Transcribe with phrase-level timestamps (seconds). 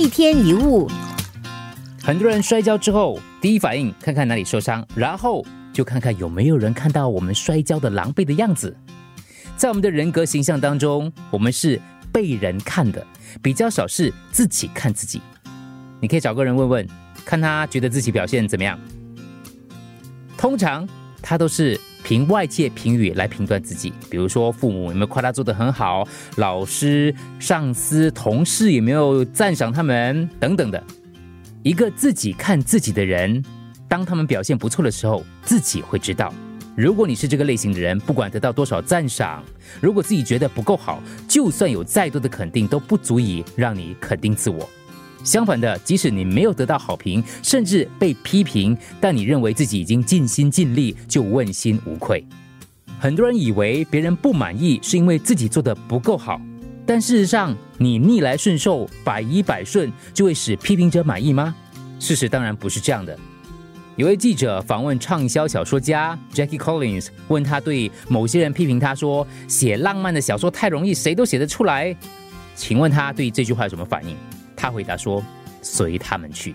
[0.00, 0.88] 一天一物，
[2.02, 5.44] 很多人摔跤之后，第一反应看看哪里受伤，然后
[5.74, 8.74] 就看看有没有人看到我们摔跤的狼狈的样子。
[9.58, 11.78] 在我们的人格形象当中，我们是
[12.10, 13.06] 被人看的，
[13.42, 15.20] 比较少是自己看自己。
[16.00, 16.88] 你可以找个人问问，
[17.26, 18.80] 看他觉得自己表现怎么样。
[20.34, 20.88] 通常
[21.20, 21.78] 他都是
[22.10, 26.04] 凭外界评语来评断自己，比如说父母有没有夸他做得很好，
[26.38, 30.84] 老师、上司、同事有没有赞赏他们等等的。
[31.62, 33.40] 一个自己看自己的人，
[33.86, 36.34] 当他们表现不错的时候，自己会知道。
[36.76, 39.44] 如果你是这个类型的人，不管得到多少赞赏，
[39.80, 44.68] 如果自己觉得不够好，就算有再多的肯定，都不足以让你肯定自我。
[45.22, 52.24] 相反的，即使你没有得到好评，甚至被批评，但你认为自己已经尽心尽力，就问心无愧。
[52.98, 56.40] 很多人以为别人不满意是因为自己做的不够好，
[56.84, 61.54] 但事实上，你逆来顺受、百依百顺，就会使批评者满意吗？
[61.98, 63.18] 事实当然不是这样的。
[63.96, 71.94] 有位记者访问畅销小说家 Jackie Collins，问他对某些人批评他说写浪漫的小说太容易，谁都写得出来。
[72.54, 74.16] 请问他对这句话有什么反应？
[74.60, 75.24] 他回答说
[75.62, 76.54] ：“随他们去，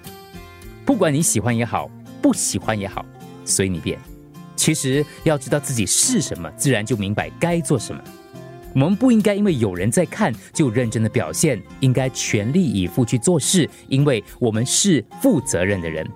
[0.85, 1.89] 不管你喜欢也好，
[2.21, 3.03] 不喜欢也好，
[3.43, 3.97] 随你便。
[4.55, 7.99] 其实要知道自己是什么，自然就明白该做什么。
[8.75, 16.07] 我们不应该因为有人在看就认真的表现，应该全力以赴去做事，因为我们是负责任的人。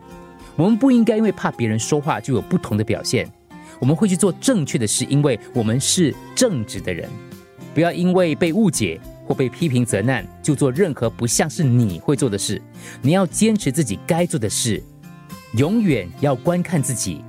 [0.55, 3.27] 我们不应该因为怕别人说话就有不同的表现，
[3.79, 7.09] 我们会去做正确的事，因为我们是正直的人。
[7.73, 12.59] 不要因为被误解。”或被批评责难，就做任何不像是你会做的事。
[12.99, 14.81] 你要坚持自己该做的事，
[15.53, 17.23] 永远要观看自己。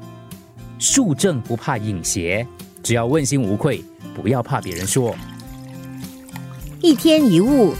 [0.78, 2.46] 树正不怕影斜，
[2.82, 3.84] 只要问心无愧，
[4.14, 5.14] 不要怕别人说。
[6.80, 7.74] 一天一物。